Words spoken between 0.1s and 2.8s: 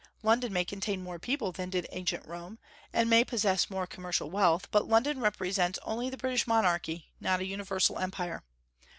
London may contain more people than did ancient Rome,